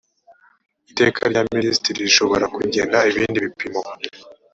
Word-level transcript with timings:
iteka 0.89 1.21
rya 1.31 1.41
minisitiri 1.55 1.99
rishobora 2.07 2.45
kugena 2.55 2.97
ibindi 3.09 3.37
bipimo 3.45 3.81